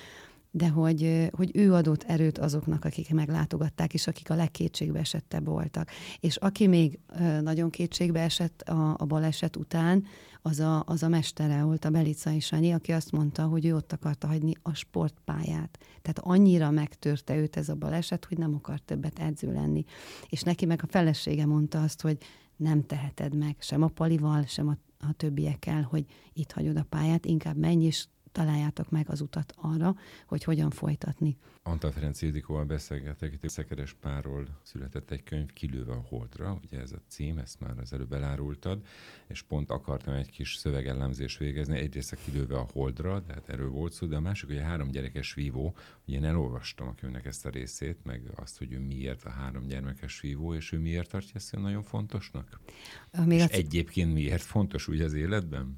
de 0.50 0.68
hogy, 0.68 1.28
hogy 1.32 1.50
ő 1.54 1.72
adott 1.72 2.02
erőt 2.02 2.38
azoknak, 2.38 2.84
akik 2.84 3.12
meglátogatták, 3.12 3.94
és 3.94 4.06
akik 4.06 4.30
a 4.30 4.34
legkétségbe 4.34 4.98
esettebb 4.98 5.46
voltak. 5.46 5.88
És 6.20 6.36
aki 6.36 6.66
még 6.66 6.98
nagyon 7.40 7.70
kétségbe 7.70 8.20
esett 8.20 8.60
a, 8.60 8.96
a 8.98 9.04
baleset 9.04 9.56
után, 9.56 10.04
az 10.42 10.60
a, 10.60 10.82
az 10.86 11.02
a 11.02 11.08
mestere 11.08 11.62
volt, 11.62 11.84
a 11.84 11.90
Belicai 11.90 12.40
Sanyi, 12.40 12.72
aki 12.72 12.92
azt 12.92 13.12
mondta, 13.12 13.46
hogy 13.46 13.66
ő 13.66 13.74
ott 13.74 13.92
akarta 13.92 14.26
hagyni 14.26 14.52
a 14.62 14.74
sportpályát. 14.74 15.78
Tehát 16.02 16.18
annyira 16.18 16.70
megtörte 16.70 17.36
őt 17.36 17.56
ez 17.56 17.68
a 17.68 17.74
baleset, 17.74 18.24
hogy 18.24 18.38
nem 18.38 18.54
akart 18.54 18.82
többet 18.82 19.18
edző 19.18 19.52
lenni. 19.52 19.84
És 20.28 20.42
neki 20.42 20.66
meg 20.66 20.80
a 20.82 20.86
felesége 20.90 21.46
mondta 21.46 21.82
azt, 21.82 22.00
hogy 22.00 22.18
nem 22.56 22.86
teheted 22.86 23.36
meg, 23.36 23.56
sem 23.58 23.82
a 23.82 23.88
palival, 23.88 24.44
sem 24.46 24.68
a, 24.68 24.76
a 24.98 25.12
többiekkel, 25.12 25.82
hogy 25.82 26.04
itt 26.32 26.52
hagyod 26.52 26.76
a 26.76 26.86
pályát, 26.88 27.26
inkább 27.26 27.56
menj 27.56 27.84
és 27.84 28.06
találjátok 28.32 28.90
meg 28.90 29.10
az 29.10 29.20
utat 29.20 29.54
arra, 29.56 29.96
hogy 30.26 30.44
hogyan 30.44 30.70
folytatni. 30.70 31.36
Antal 31.62 31.90
Ferenc 31.90 32.22
Ildikóval 32.22 32.64
beszélgetek, 32.64 33.32
itt 33.32 33.48
Szekeres 33.48 33.92
párról 33.92 34.46
született 34.62 35.10
egy 35.10 35.22
könyv, 35.22 35.52
Kilőve 35.52 35.92
a 35.92 36.04
Holdra, 36.08 36.60
ugye 36.64 36.80
ez 36.80 36.92
a 36.92 37.00
cím, 37.08 37.38
ezt 37.38 37.60
már 37.60 37.78
az 37.78 37.92
előbb 37.92 38.12
elárultad, 38.12 38.86
és 39.26 39.42
pont 39.42 39.70
akartam 39.70 40.14
egy 40.14 40.30
kis 40.30 40.54
szövegellemzést 40.54 41.38
végezni, 41.38 41.78
egyrészt 41.78 42.12
a 42.12 42.16
Kilőve 42.24 42.58
a 42.58 42.68
Holdra, 42.72 43.20
de 43.20 43.32
hát 43.32 43.48
erről 43.48 43.70
volt 43.70 43.92
szó, 43.92 44.06
de 44.06 44.16
a 44.16 44.20
másik, 44.20 44.48
hogy 44.48 44.58
a 44.58 44.62
három 44.62 44.90
gyerekes 44.90 45.34
vívó, 45.34 45.74
ugye 46.06 46.16
én 46.16 46.24
elolvastam 46.24 46.88
a 46.88 46.94
könyvnek 46.94 47.26
ezt 47.26 47.46
a 47.46 47.50
részét, 47.50 48.04
meg 48.04 48.22
azt, 48.34 48.58
hogy 48.58 48.72
ő 48.72 48.78
miért 48.78 49.24
a 49.24 49.30
három 49.30 49.66
gyermekes 49.66 50.20
vívó, 50.20 50.54
és 50.54 50.72
ő 50.72 50.78
miért 50.78 51.10
tartja 51.10 51.32
ezt 51.34 51.56
nagyon 51.56 51.82
fontosnak? 51.82 52.60
Még 53.24 53.38
és 53.38 53.44
az... 53.44 53.50
egyébként 53.50 54.12
miért 54.12 54.42
fontos 54.42 54.88
úgy 54.88 55.00
az 55.00 55.14
életben? 55.14 55.74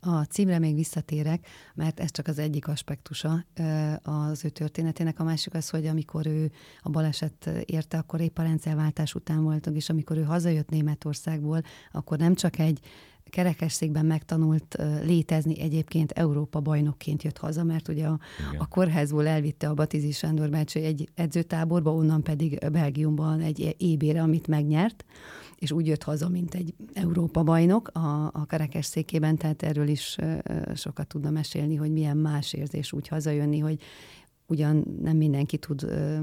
A 0.00 0.22
címre 0.22 0.58
még 0.58 0.74
visszatérek, 0.74 1.46
mert 1.74 2.00
ez 2.00 2.10
csak 2.10 2.26
az 2.26 2.38
egyik 2.38 2.68
aspektusa 2.68 3.44
az 4.02 4.44
ő 4.44 4.48
történetének. 4.48 5.20
A 5.20 5.24
másik 5.24 5.54
az, 5.54 5.70
hogy 5.70 5.86
amikor 5.86 6.26
ő 6.26 6.50
a 6.80 6.90
baleset 6.90 7.50
érte, 7.64 7.98
akkor 7.98 8.20
épp 8.20 8.38
a 8.38 8.42
rendszerváltás 8.42 9.14
után 9.14 9.42
voltunk, 9.42 9.76
és 9.76 9.88
amikor 9.88 10.16
ő 10.16 10.22
hazajött 10.22 10.68
Németországból, 10.68 11.62
akkor 11.92 12.18
nem 12.18 12.34
csak 12.34 12.58
egy 12.58 12.80
kerekesszékben 13.30 14.06
megtanult 14.06 14.76
létezni, 15.04 15.60
egyébként 15.60 16.12
Európa 16.12 16.60
bajnokként 16.60 17.22
jött 17.22 17.38
haza, 17.38 17.64
mert 17.64 17.88
ugye 17.88 18.06
a, 18.06 18.18
a 18.58 18.66
kórházból 18.66 19.26
elvitte 19.26 19.68
a 19.68 19.74
Batizi 19.74 20.10
Sándor 20.12 20.50
bácsi 20.50 20.80
egy 20.80 21.08
edzőtáborba, 21.14 21.94
onnan 21.94 22.22
pedig 22.22 22.58
Belgiumban 22.72 23.40
egy 23.40 23.74
ébére, 23.78 24.22
amit 24.22 24.46
megnyert, 24.46 25.04
és 25.58 25.72
úgy 25.72 25.86
jött 25.86 26.02
haza, 26.02 26.28
mint 26.28 26.54
egy 26.54 26.74
Európa 26.92 27.42
bajnok 27.42 27.88
a, 27.88 28.30
a 28.32 28.46
kerekesszékében, 28.46 29.36
tehát 29.36 29.62
erről 29.62 29.88
is 29.88 30.16
sokat 30.74 31.06
tudna 31.06 31.30
mesélni, 31.30 31.74
hogy 31.74 31.92
milyen 31.92 32.16
más 32.16 32.52
érzés 32.52 32.92
úgy 32.92 33.08
hazajönni, 33.08 33.58
hogy 33.58 33.80
ugyan 34.48 34.98
nem 35.02 35.16
mindenki 35.16 35.58
tud 35.58 35.82
ö, 35.82 36.18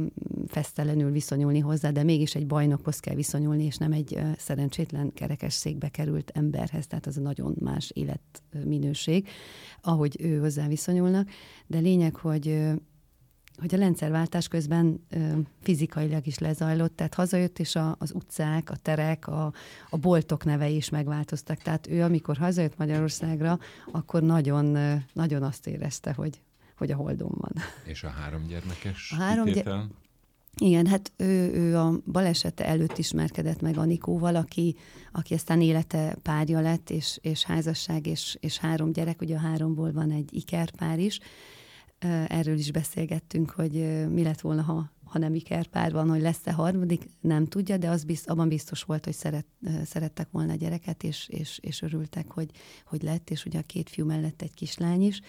fesztelenül 0.48 1.12
viszonyulni 1.12 1.60
hozzá, 1.60 1.92
de 1.92 2.04
mégis 2.04 2.36
egy 2.36 2.48
bajnokhoz 2.48 3.00
kell 3.00 3.16
viszonyulni, 3.16 3.64
és 3.64 3.78
nem 3.78 3.92
egy 3.92 4.16
ö, 4.16 4.30
szerencsétlen 4.38 5.14
kerekes 5.14 5.54
székbe 5.54 5.90
került 5.90 6.32
emberhez, 6.34 6.88
tehát 6.88 7.06
az 7.06 7.16
nagyon 7.16 7.56
más 7.60 7.92
életminőség, 7.94 9.28
ahogy 9.82 10.16
ő 10.20 10.40
hozzá 10.40 10.68
viszonyulnak. 10.68 11.30
De 11.68 11.78
lényeg, 11.78 12.16
hogy 12.16 12.74
hogy 13.60 13.74
a 13.74 13.78
rendszerváltás 13.78 14.48
közben 14.48 15.06
ö, 15.10 15.18
fizikailag 15.62 16.28
is 16.28 16.38
lezajlott, 16.38 16.96
tehát 16.96 17.14
hazajött, 17.14 17.60
és 17.60 17.76
a, 17.76 17.96
az 18.00 18.14
utcák, 18.14 18.70
a 18.70 18.76
terek, 18.76 19.28
a, 19.28 19.54
a 19.90 19.98
boltok 19.98 20.46
nevei 20.46 20.76
is 20.76 20.90
megváltoztak. 20.90 21.58
Tehát 21.58 21.88
ő, 21.88 22.02
amikor 22.02 22.38
hazajött 22.38 22.78
Magyarországra, 22.78 23.60
akkor 23.92 24.22
nagyon, 24.22 24.76
ö, 24.76 24.96
nagyon 25.14 25.44
azt 25.44 25.68
érezte, 25.68 26.14
hogy, 26.14 26.42
hogy 26.78 26.92
a 26.92 26.96
holdon 26.96 27.36
van. 27.38 27.52
És 27.84 28.04
a 28.04 28.10
három 28.10 28.48
gyermekes 28.48 29.12
a 29.12 29.16
három 29.16 29.46
gy- 29.46 29.64
igen, 30.58 30.86
hát 30.86 31.12
ő, 31.18 31.54
ő 31.54 31.78
a 31.78 32.02
balesete 32.12 32.66
előtt 32.66 32.98
ismerkedett 32.98 33.62
meg 33.62 33.78
Anikóval, 33.78 34.36
aki, 34.36 34.76
aki 35.12 35.34
aztán 35.34 35.62
élete 35.62 36.18
párja 36.22 36.60
lett, 36.60 36.90
és, 36.90 37.20
és 37.22 37.44
házasság, 37.44 38.08
és, 38.08 38.38
és 38.40 38.58
három 38.58 38.92
gyerek, 38.92 39.22
ugye 39.22 39.36
a 39.36 39.40
háromból 39.40 39.92
van 39.92 40.12
egy 40.12 40.34
ikerpár 40.34 41.00
is. 41.00 41.20
Erről 42.28 42.58
is 42.58 42.72
beszélgettünk, 42.72 43.50
hogy 43.50 44.06
mi 44.10 44.24
lett 44.24 44.42
volna, 44.42 44.62
ha, 44.62 44.92
ha 45.04 45.20
nem 45.20 45.34
ikerpár 45.34 45.92
van, 45.92 46.10
hogy 46.10 46.22
lesz-e 46.22 46.52
harmadik, 46.52 47.10
nem 47.22 47.46
tudja, 47.46 47.78
de 47.78 47.90
az 47.90 48.04
bizt, 48.04 48.30
abban 48.30 48.48
biztos 48.48 48.84
volt, 48.84 49.06
hogy 49.06 49.14
szeret, 49.14 49.46
szerettek 49.86 50.28
volna 50.32 50.52
a 50.52 50.56
gyereket, 50.56 51.04
és, 51.04 51.28
és, 51.30 51.60
és 51.62 51.82
örültek, 51.82 52.32
hogy, 52.32 52.50
hogy 52.86 53.02
lett, 53.02 53.30
és 53.30 53.46
ugye 53.46 53.60
a 53.60 53.64
két 53.66 53.90
fiú 53.90 54.06
mellett 54.06 54.42
egy 54.42 54.54
kislány 54.54 55.02
is. 55.02 55.22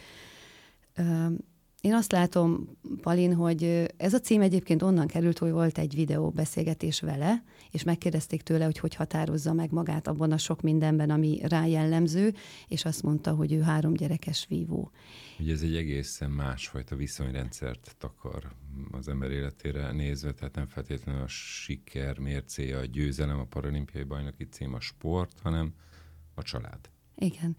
Én 1.80 1.94
azt 1.94 2.12
látom, 2.12 2.78
Palin, 3.00 3.34
hogy 3.34 3.92
ez 3.96 4.14
a 4.14 4.20
cím 4.20 4.40
egyébként 4.40 4.82
onnan 4.82 5.06
került, 5.06 5.38
hogy 5.38 5.50
volt 5.50 5.78
egy 5.78 5.94
videó 5.94 6.30
beszélgetés 6.30 7.00
vele, 7.00 7.44
és 7.70 7.82
megkérdezték 7.82 8.42
tőle, 8.42 8.64
hogy 8.64 8.78
hogy 8.78 8.94
határozza 8.94 9.52
meg 9.52 9.72
magát 9.72 10.06
abban 10.06 10.32
a 10.32 10.38
sok 10.38 10.60
mindenben, 10.60 11.10
ami 11.10 11.40
rá 11.42 11.66
jellemző, 11.66 12.34
és 12.68 12.84
azt 12.84 13.02
mondta, 13.02 13.34
hogy 13.34 13.52
ő 13.52 13.60
három 13.60 13.94
gyerekes 13.94 14.46
vívó. 14.48 14.90
Ugye 15.38 15.52
ez 15.52 15.62
egy 15.62 15.76
egészen 15.76 16.30
másfajta 16.30 16.96
viszonyrendszert 16.96 17.94
takar 17.98 18.52
az 18.90 19.08
ember 19.08 19.30
életére 19.30 19.92
nézve, 19.92 20.32
tehát 20.32 20.54
nem 20.54 20.66
feltétlenül 20.66 21.22
a 21.22 21.28
siker 21.28 22.18
mércéje, 22.18 22.78
a 22.78 22.84
győzelem, 22.84 23.38
a 23.38 23.44
paralimpiai 23.44 24.04
bajnoki 24.04 24.44
cím, 24.44 24.74
a 24.74 24.80
sport, 24.80 25.38
hanem 25.42 25.74
a 26.34 26.42
család. 26.42 26.90
Igen. 27.18 27.56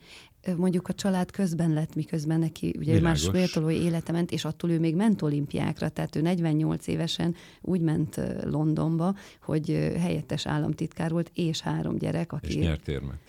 Mondjuk 0.56 0.88
a 0.88 0.94
család 0.94 1.32
közben 1.32 1.74
lett, 1.74 1.96
miközben 1.96 2.40
neki 2.40 2.76
ugye 2.78 2.94
Világos. 2.94 3.24
más 3.24 3.32
méltolói 3.32 3.82
élete 3.82 4.12
ment, 4.12 4.32
és 4.32 4.46
attól 4.46 4.70
ő 4.70 4.80
még 4.80 4.96
ment 4.96 5.22
olimpiákra, 5.22 5.90
tehát 5.90 6.16
ő 6.16 6.22
48 6.22 6.88
évesen 6.88 7.36
úgy 7.62 7.82
ment 7.82 8.22
Londonba, 8.44 9.16
hogy 9.42 9.68
helyettes 10.00 10.46
államtitkár 10.46 11.12
volt, 11.12 11.32
és 11.34 11.62
három 11.62 11.98
gyerek, 11.98 12.32
aki... 12.34 12.48
És 12.48 12.56
nyert 12.56 12.88
érmet. 12.88 13.20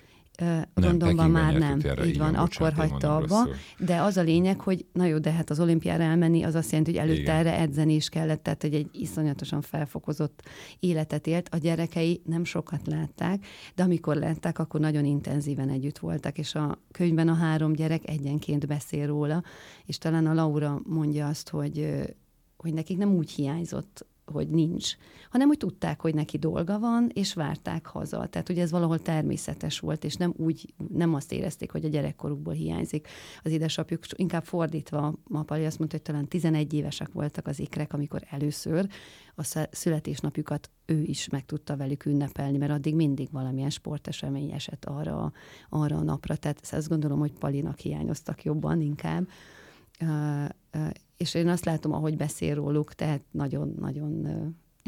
Londonban 0.74 1.30
már 1.30 1.54
nem, 1.54 1.80
erre, 1.82 2.06
így 2.06 2.18
van, 2.18 2.34
akkor 2.34 2.72
hagyta 2.72 3.16
abba. 3.16 3.48
De 3.78 4.00
az 4.00 4.16
a 4.16 4.22
lényeg, 4.22 4.60
hogy 4.60 4.86
na 4.92 5.04
jó, 5.04 5.18
de 5.18 5.32
hát 5.32 5.50
az 5.50 5.60
olimpiára 5.60 6.02
elmenni, 6.02 6.42
az 6.42 6.54
azt 6.54 6.70
jelenti, 6.70 6.90
hogy 6.90 7.00
előtte 7.00 7.20
Igen. 7.20 7.36
erre 7.36 7.58
edzeni 7.58 7.94
is 7.94 8.08
kellett, 8.08 8.42
tehát 8.42 8.62
hogy 8.62 8.74
egy 8.74 8.88
iszonyatosan 8.92 9.60
felfokozott 9.60 10.42
életet 10.80 11.26
élt. 11.26 11.48
A 11.54 11.56
gyerekei 11.56 12.22
nem 12.24 12.44
sokat 12.44 12.86
látták, 12.86 13.46
de 13.74 13.82
amikor 13.82 14.16
látták, 14.16 14.58
akkor 14.58 14.80
nagyon 14.80 15.04
intenzíven 15.04 15.68
együtt 15.68 15.98
voltak, 15.98 16.38
és 16.38 16.54
a 16.54 16.78
könyvben 16.90 17.28
a 17.28 17.34
három 17.34 17.72
gyerek 17.72 18.08
egyenként 18.08 18.66
beszél 18.66 19.06
róla, 19.06 19.42
és 19.84 19.98
talán 19.98 20.26
a 20.26 20.34
Laura 20.34 20.80
mondja 20.84 21.28
azt, 21.28 21.48
hogy 21.48 22.06
hogy 22.56 22.72
nekik 22.72 22.96
nem 22.96 23.14
úgy 23.14 23.30
hiányzott 23.30 24.06
hogy 24.28 24.48
nincs, 24.48 24.96
hanem 25.30 25.48
hogy 25.48 25.56
tudták, 25.56 26.00
hogy 26.00 26.14
neki 26.14 26.38
dolga 26.38 26.78
van, 26.78 27.10
és 27.12 27.34
várták 27.34 27.86
haza. 27.86 28.26
Tehát, 28.26 28.46
hogy 28.46 28.58
ez 28.58 28.70
valahol 28.70 28.98
természetes 28.98 29.80
volt, 29.80 30.04
és 30.04 30.14
nem 30.14 30.34
úgy, 30.36 30.74
nem 30.92 31.14
azt 31.14 31.32
érezték, 31.32 31.70
hogy 31.70 31.84
a 31.84 31.88
gyerekkorukból 31.88 32.54
hiányzik. 32.54 33.08
Az 33.42 33.50
édesapjuk 33.50 34.02
inkább 34.14 34.44
fordítva, 34.44 35.14
Mapali 35.28 35.64
azt 35.64 35.78
mondta, 35.78 35.96
hogy 35.96 36.06
talán 36.06 36.28
11 36.28 36.72
évesek 36.72 37.12
voltak 37.12 37.46
az 37.46 37.58
ikrek, 37.58 37.92
amikor 37.92 38.22
először 38.30 38.88
a 39.34 39.66
születésnapjukat 39.70 40.70
ő 40.86 41.02
is 41.02 41.28
meg 41.28 41.44
tudta 41.44 41.76
velük 41.76 42.04
ünnepelni, 42.04 42.58
mert 42.58 42.72
addig 42.72 42.94
mindig 42.94 43.28
valamilyen 43.30 43.70
sportesemény 43.70 44.50
esett 44.50 44.84
arra, 44.84 45.32
arra 45.68 45.96
a 45.96 46.02
napra. 46.02 46.36
Tehát 46.36 46.68
azt 46.72 46.88
gondolom, 46.88 47.18
hogy 47.18 47.32
Palinak 47.32 47.78
hiányoztak 47.78 48.44
jobban 48.44 48.80
inkább 48.80 49.28
és 51.18 51.34
én 51.34 51.48
azt 51.48 51.64
látom, 51.64 51.92
ahogy 51.92 52.16
beszél 52.16 52.54
róluk, 52.54 52.94
tehát 52.94 53.22
nagyon-nagyon 53.30 54.26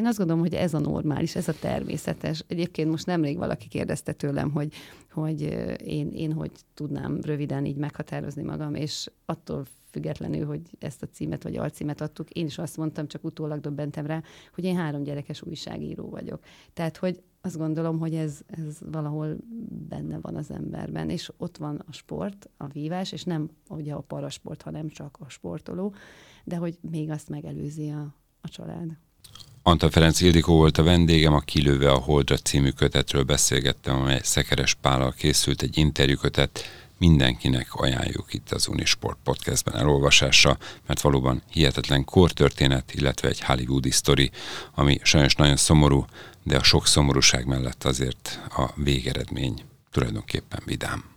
én 0.01 0.07
azt 0.07 0.19
gondolom, 0.19 0.43
hogy 0.43 0.55
ez 0.55 0.75
a 0.75 0.79
normális, 0.79 1.37
ez 1.37 1.49
a 1.49 1.59
természetes. 1.61 2.45
Egyébként 2.47 2.91
most 2.91 3.07
nemrég 3.07 3.37
valaki 3.37 3.69
kérdezte 3.69 4.13
tőlem, 4.13 4.51
hogy, 4.51 4.73
hogy 5.13 5.41
én, 5.85 6.09
én 6.09 6.33
hogy 6.33 6.51
tudnám 6.75 7.21
röviden 7.23 7.65
így 7.65 7.77
meghatározni 7.77 8.43
magam, 8.43 8.75
és 8.75 9.11
attól 9.25 9.65
függetlenül, 9.91 10.47
hogy 10.47 10.61
ezt 10.79 11.03
a 11.03 11.07
címet 11.07 11.43
vagy 11.43 11.57
alcímet 11.57 12.01
adtuk, 12.01 12.31
én 12.31 12.47
is 12.47 12.59
azt 12.59 12.77
mondtam, 12.77 13.07
csak 13.07 13.25
utólag 13.25 13.61
döbbentem 13.61 14.07
rá, 14.07 14.23
hogy 14.55 14.65
én 14.65 14.77
három 14.77 15.03
gyerekes 15.03 15.43
újságíró 15.43 16.09
vagyok. 16.09 16.41
Tehát, 16.73 16.97
hogy 16.97 17.23
azt 17.41 17.57
gondolom, 17.57 17.99
hogy 17.99 18.15
ez, 18.15 18.39
ez 18.47 18.77
valahol 18.91 19.37
benne 19.89 20.19
van 20.21 20.37
az 20.37 20.51
emberben, 20.51 21.11
és 21.11 21.31
ott 21.37 21.57
van 21.57 21.85
a 21.89 21.93
sport, 21.93 22.49
a 22.57 22.67
vívás, 22.67 23.13
és 23.13 23.25
nem 23.25 23.51
ugye 23.69 23.93
a 23.93 24.01
parasport, 24.01 24.63
hanem 24.63 24.89
csak 24.89 25.17
a 25.21 25.29
sportoló, 25.29 25.95
de 26.45 26.57
hogy 26.57 26.79
még 26.91 27.11
azt 27.11 27.29
megelőzi 27.29 27.89
a, 27.89 28.15
a 28.41 28.49
család. 28.49 28.97
Antal 29.63 29.91
Ferenc 29.91 30.21
Ildikó 30.21 30.57
volt 30.57 30.79
a 30.79 30.83
vendégem, 30.83 31.35
a 31.35 31.41
Kilőve 31.41 31.91
a 31.91 31.99
Holdra 31.99 32.37
című 32.37 32.71
kötetről 32.71 33.23
beszélgettem, 33.23 33.97
amely 33.97 34.21
Szekeres 34.23 34.75
Pállal 34.75 35.13
készült 35.13 35.63
egy 35.63 35.79
interjúkötet, 35.79 36.61
mindenkinek 37.01 37.75
ajánljuk 37.75 38.35
itt 38.35 38.51
az 38.51 38.69
Unisport 38.69 39.19
podcastben 39.25 39.77
elolvasásra, 39.77 40.59
mert 40.87 41.01
valóban 41.01 41.43
hihetetlen 41.51 42.05
kortörténet, 42.05 42.95
illetve 42.95 43.29
egy 43.29 43.41
hollywoodi 43.41 43.91
sztori, 43.91 44.31
ami 44.75 44.99
sajnos 45.03 45.35
nagyon 45.35 45.57
szomorú, 45.57 46.05
de 46.43 46.57
a 46.57 46.63
sok 46.63 46.87
szomorúság 46.87 47.47
mellett 47.47 47.85
azért 47.85 48.41
a 48.49 48.71
végeredmény 48.75 49.65
tulajdonképpen 49.91 50.63
vidám. 50.65 51.10